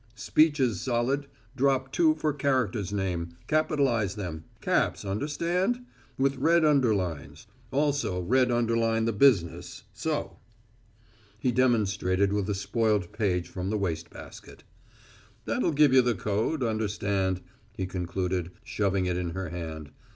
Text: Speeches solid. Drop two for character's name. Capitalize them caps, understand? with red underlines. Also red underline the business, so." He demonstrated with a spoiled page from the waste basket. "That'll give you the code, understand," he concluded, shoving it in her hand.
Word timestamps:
Speeches 0.15 0.81
solid. 0.81 1.27
Drop 1.55 1.91
two 1.91 2.15
for 2.15 2.33
character's 2.33 2.91
name. 2.91 3.37
Capitalize 3.45 4.15
them 4.15 4.45
caps, 4.59 5.05
understand? 5.05 5.85
with 6.17 6.37
red 6.37 6.65
underlines. 6.65 7.45
Also 7.69 8.19
red 8.19 8.49
underline 8.49 9.05
the 9.05 9.13
business, 9.13 9.83
so." 9.93 10.37
He 11.37 11.51
demonstrated 11.51 12.33
with 12.33 12.49
a 12.49 12.55
spoiled 12.55 13.11
page 13.13 13.47
from 13.47 13.69
the 13.69 13.77
waste 13.77 14.09
basket. 14.09 14.63
"That'll 15.45 15.71
give 15.71 15.93
you 15.93 16.01
the 16.01 16.15
code, 16.15 16.63
understand," 16.63 17.41
he 17.77 17.85
concluded, 17.85 18.49
shoving 18.63 19.05
it 19.05 19.17
in 19.19 19.29
her 19.35 19.49
hand. 19.49 19.91